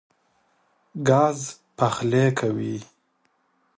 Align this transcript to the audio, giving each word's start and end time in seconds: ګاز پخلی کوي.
ګاز 1.07 1.39
پخلی 1.77 2.25
کوي. 2.39 2.75